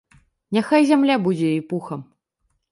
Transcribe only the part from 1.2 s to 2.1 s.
будзе ёй пухам!